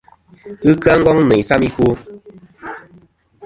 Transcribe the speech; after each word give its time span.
Ghɨ 0.63 0.71
kya 0.81 0.93
Ngong 0.99 1.21
nɨ 1.27 1.35
isam 1.41 1.61
i 1.67 1.69
kwo. 1.75 1.87